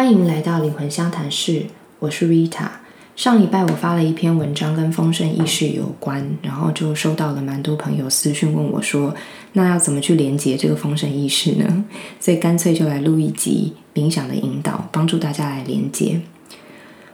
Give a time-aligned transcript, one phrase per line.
[0.00, 1.66] 欢迎来到灵魂相谈室，
[1.98, 2.68] 我是 Rita。
[3.16, 9.14] 上礼拜我发了一篇文章，跟丰盛意识有关，然后就收到了蛮多朋友私讯问我说
[9.52, 11.84] ：“那要怎么去连接这个丰盛意识呢？”
[12.18, 16.22] 所以干脆就来录一集冥想的引导，帮助大家来连接。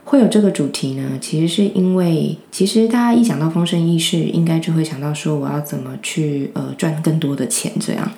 [0.04, 8.12] 会有这个主题呢，其实是因为，其实大家一讲到丰盛意识，应该就会想到说，我要怎么去呃赚更多的钱这样。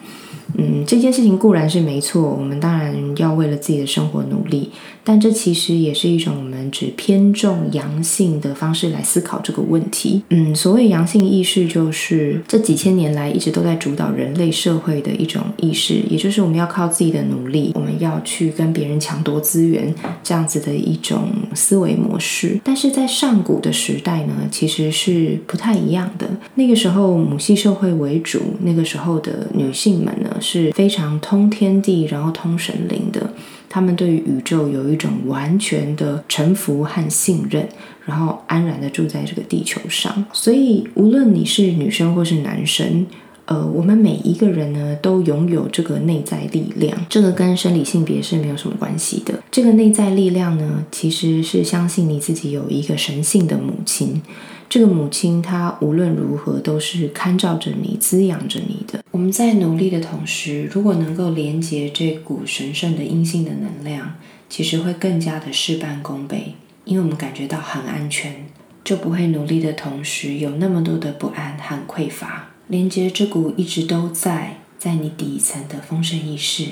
[0.56, 4.70] 嗯，这件事情固然是没错，我们当然要为了自己的生活努力，
[5.04, 10.22] 但这其实也是一种我们只偏重阳性的方式来思考这个问题。
[10.30, 22.58] 嗯，所谓阳性意识，就是这几千年来一直都在主导人类社会的一种意识，也就是我们要靠自己的努力，我们要去跟别人抢夺资源这样子的一种思维模式。
[22.64, 26.26] 但是在上古的时代呢，其实是不太一样的。
[26.54, 30.36] 那个时候母系社会为主，那个时候的女性们呢。
[30.40, 33.32] 是非常通天地，然后通神灵的。
[33.70, 37.68] 他们对于宇宙有一种完全的臣服和信任，
[38.06, 40.24] 然后安然的住在这个地球上。
[40.32, 43.06] 所以，无论你是女生或是男生，
[43.44, 46.96] 呃，我们每一个人呢，都拥有这个内在力量。
[47.10, 49.34] 这个跟生理性别是没有什么关系的。
[49.50, 54.22] 这个内在力量呢，其实是相信你自己有一个神性的母亲。
[54.68, 59.02] 这个母亲，她无论如何都是看照着你、滋养着你的。
[59.10, 64.16] 我们在努力的同时，如果能够连接这股神圣的阴性的能量，
[64.48, 68.46] 其实会更加的事半功倍，因为我们感觉到很安全，
[68.84, 72.50] 就不会努力的同时有那么多的不安和匮乏。
[72.66, 76.66] 连接这股一直都在在你底层的丰盛意识，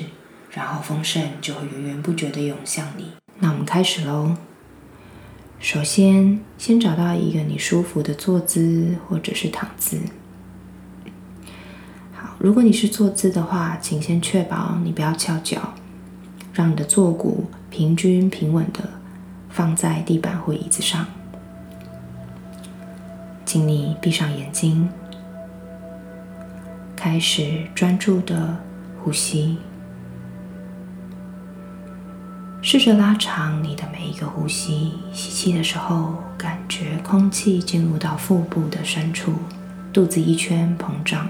[0.51, 3.05] 然后丰盛就会源源不绝的涌向你。
[3.39, 4.35] 那我们开始喽。
[5.59, 9.99] 首先，先找到一个你舒服的坐姿或者是躺姿。
[12.13, 15.73] 好，如果你是坐姿的话，请先确保你不要翘脚，
[16.53, 18.87] 让你的坐骨平均平稳的
[19.49, 21.05] 放在地板或椅子上。
[23.43, 24.87] 请你闭上眼睛，
[26.95, 28.57] 开始专注的
[29.03, 29.57] 呼吸。
[32.69, 39.31] 试着拉长你的每一个呼吸，吸气的时候，感觉空气进入到腹部的深处，
[39.93, 41.27] 肚子一圈膨胀；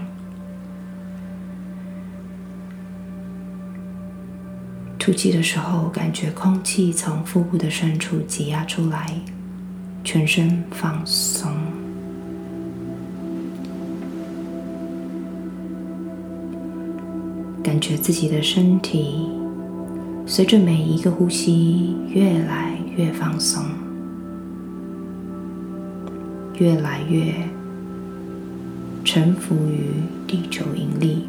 [4.97, 9.13] 吐气的时候，感觉空气从腹部的深处挤压出来，
[10.03, 11.51] 全身放松，
[17.63, 19.36] 感觉自己的身体。
[20.29, 23.63] 随着每一个呼吸，越来越放松，
[26.59, 27.33] 越来越
[29.05, 29.85] 臣服于
[30.27, 31.25] 地球引力。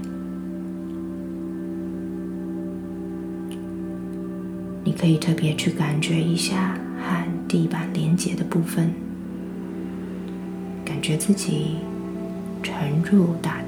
[4.83, 8.91] 你可以特别去感觉一下和地板连接的部分，
[10.85, 11.77] 感觉自己
[12.65, 12.75] 沉
[13.09, 13.63] 入大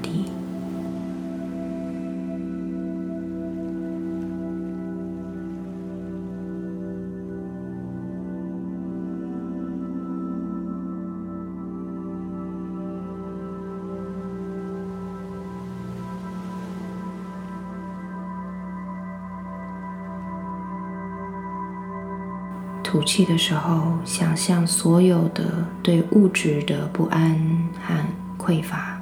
[22.91, 27.39] 吐气的时候，想象所有的对物质的不安
[27.87, 27.95] 和
[28.37, 28.99] 匮乏，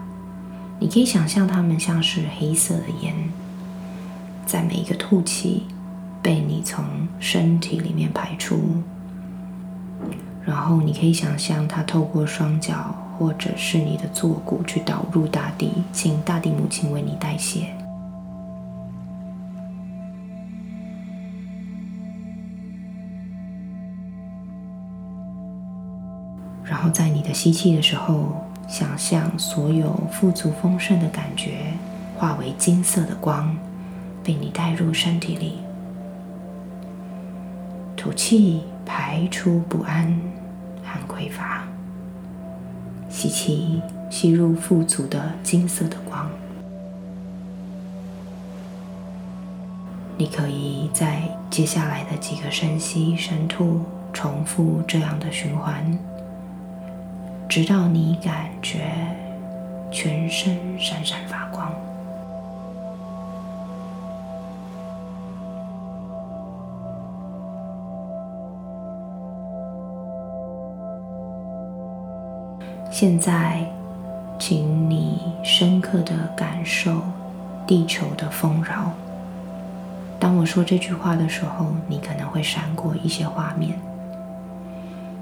[0.78, 3.16] 你可以想象它们像是黑色的烟，
[4.46, 5.64] 在每一个吐气
[6.22, 6.86] 被你从
[7.20, 8.62] 身体里面排出，
[10.46, 17.79] 然后你可以想象它透过双脚或者是你的坐骨去导入大地，请大地母亲为你代谢。
[27.40, 28.34] 吸气的时候，
[28.68, 31.72] 想象所有富足丰盛的感觉
[32.18, 33.56] 化为金色的光，
[34.22, 35.60] 被你带入身体里。
[37.96, 40.14] 吐气，排出不安
[40.84, 41.64] 和匮乏。
[43.08, 46.30] 吸气，吸入富足的金色的光。
[50.18, 53.80] 你可以在接下来的几个深吸深吐，
[54.12, 55.98] 重复这样的循环。
[57.50, 58.92] 直到你感觉
[59.90, 61.74] 全身闪闪发光。
[72.92, 73.66] 现在，
[74.38, 77.02] 请你深刻的感受
[77.66, 78.92] 地球的丰饶，
[80.20, 83.80] 当我说这句话的时候，你可能会闪过一些画面，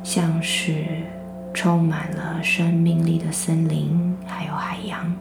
[0.03, 1.06] 像是
[1.57, 5.12] 充满了生命力的森林，还有海洋，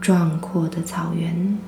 [0.00, 1.58] 壮阔的草原，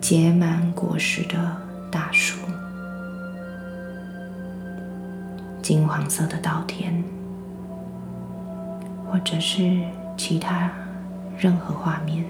[0.00, 1.56] 结满果实的
[1.90, 2.38] 大树，
[5.60, 7.02] 金黄色的稻田，
[9.10, 9.80] 或者是
[10.16, 10.70] 其他。
[11.36, 12.24] 任何画面，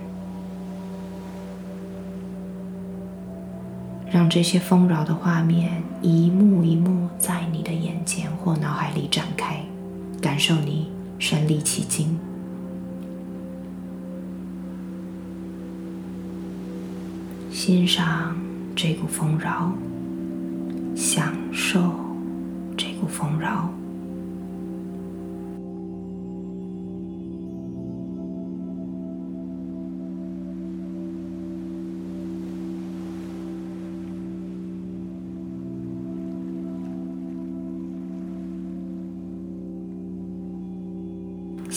[4.10, 9.60] 让这些丰饶的画面一幕一幕在你的眼前或脑海里展开，
[10.22, 12.18] 感受你身临其境，
[17.50, 18.36] 欣赏
[18.74, 19.72] 这股丰饶，
[20.94, 21.92] 享受
[22.76, 23.75] 这股丰饶。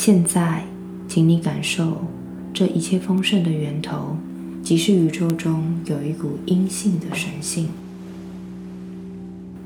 [0.01, 0.63] 现在，
[1.09, 2.05] 请你感受
[2.53, 4.15] 这一切丰盛的源头，
[4.63, 7.67] 即是宇宙中有一股阴性的神性。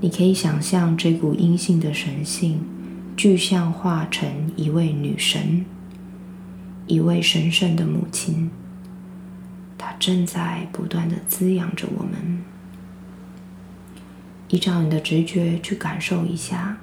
[0.02, 2.60] 你可以想象这股阴性的神性
[3.16, 5.64] 具象化成一位女神，
[6.88, 8.50] 一位神圣的母亲。
[9.78, 12.42] 她正在不断的滋养着我们。
[14.50, 16.80] 依照你的直觉去感受一下，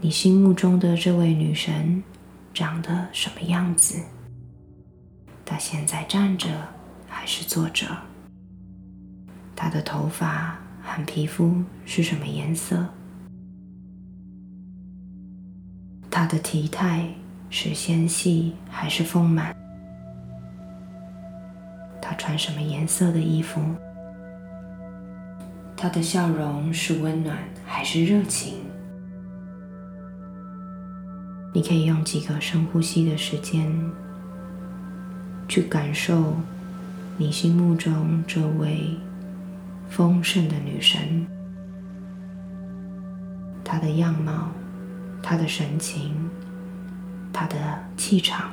[0.00, 2.04] 你心目中的这位女神。
[2.56, 4.02] 长得什么样子？
[5.44, 6.48] 他现在站着
[7.06, 7.86] 还是坐着？
[9.54, 12.88] 他的头发和皮肤是什么颜色？
[16.10, 17.06] 他的体态
[17.50, 19.54] 是纤细还是丰满？
[22.00, 23.60] 他穿什么颜色的衣服？
[25.76, 27.36] 他的笑容是温暖
[27.66, 28.64] 还是热情？
[31.52, 33.72] 你可以用几个深呼吸的时间，
[35.48, 36.34] 去感受
[37.16, 38.94] 你心目中这位
[39.88, 41.26] 丰盛的女神，
[43.64, 44.50] 她的样貌、
[45.22, 46.12] 她的神情、
[47.32, 47.56] 她的
[47.96, 48.50] 气场。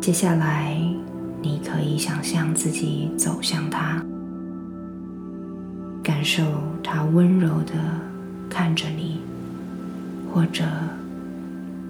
[0.00, 0.91] 接下来。
[1.42, 4.00] 你可以想象自己走向他，
[6.00, 6.44] 感受
[6.84, 7.72] 他温柔的
[8.48, 9.20] 看着你，
[10.32, 10.64] 或者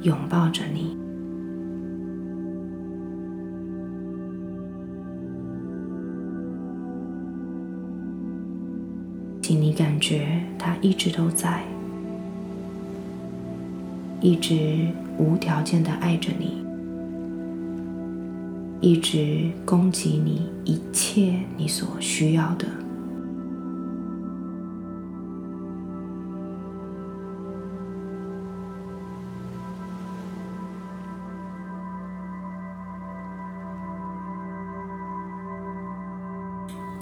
[0.01, 0.97] 拥抱着你。
[9.43, 11.63] 请你感觉他一直都在，
[14.23, 14.89] 一直
[15.19, 16.62] 无条件的爱着你。
[18.82, 22.67] 一直供给你一切你所需要的。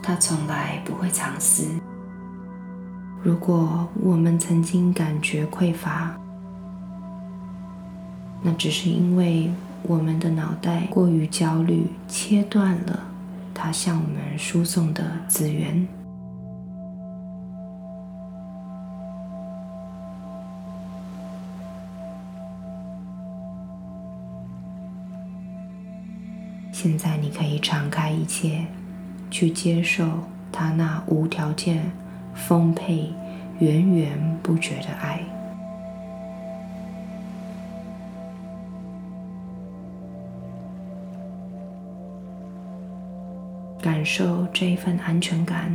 [0.02, 1.64] 他从来不会藏私。
[3.22, 6.14] 如果我们曾经感觉匮乏，
[8.42, 9.50] 那只是因为。
[9.82, 13.00] 我们的脑袋过于焦虑，切断了
[13.52, 15.86] 它向我们输送的资源。
[26.72, 28.64] 现在你可以敞开一切，
[29.30, 30.08] 去接受
[30.50, 31.90] 他那无条件、
[32.34, 33.12] 丰沛、
[33.58, 35.20] 源源不绝的爱。
[43.82, 45.74] 感受这一份安全感，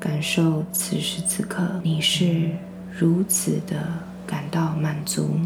[0.00, 2.50] 感受此时此刻你是
[2.90, 3.86] 如此的
[4.26, 5.38] 感到满足。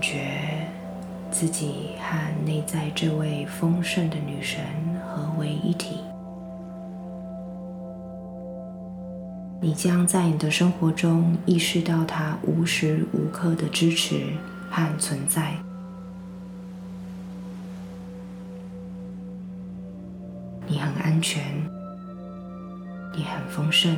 [0.00, 0.66] 觉
[1.30, 4.60] 自己和内在这位丰盛的女神
[5.06, 6.00] 合为一体，
[9.60, 14.32] 你将在你的生活中意识到它无时无刻的支持
[14.70, 15.54] 和存在。
[20.66, 21.42] 你很安全，
[23.14, 23.96] 你很丰盛，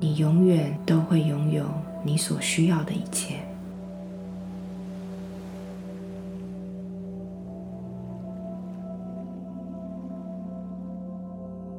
[0.00, 1.64] 你永远都会拥有
[2.02, 3.36] 你所需要的一切。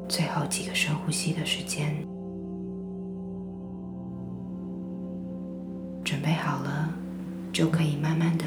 [0.07, 1.95] 最后几个深呼吸的时间，
[6.03, 6.93] 准备好了，
[7.51, 8.45] 就可以慢慢的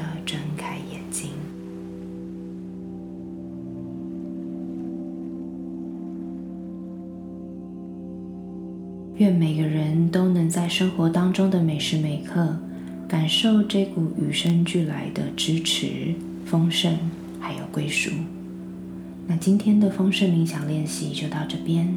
[9.17, 12.59] 愿每个人都能在生活当中的每时每刻，
[13.07, 16.13] 感受这股与生俱来的支持、
[16.45, 16.97] 丰盛，
[17.39, 18.11] 还有归属。
[19.25, 21.87] 那今天的丰盛冥想练习就到这边。